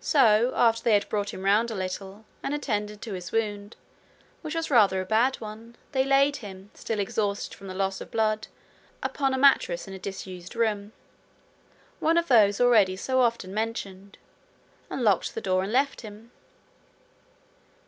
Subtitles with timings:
[0.00, 3.76] So, after they had brought him round a little, and attended to his wound,
[4.40, 8.10] which was rather a bad one, they laid him, still exhausted from the loss of
[8.10, 8.48] blood,
[9.04, 10.90] upon a mattress in a disused room
[12.00, 14.18] one of those already so often mentioned
[14.90, 16.32] and locked the door, and left him.